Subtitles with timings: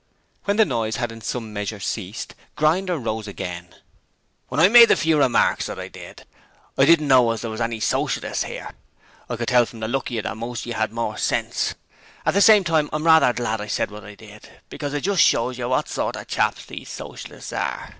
[0.45, 3.79] When the noise had in some measure ceased, Grinder again rose.
[4.47, 6.25] 'When I made the few remarks that I did,
[6.75, 8.73] I didn't know as there was any Socialists 'ere:
[9.29, 11.75] I could tell from the look of you that most of you had more sense.
[12.25, 15.21] At the same time I'm rather glad I said what I did, because it just
[15.21, 17.89] shows you what sort of chaps these Socialists are.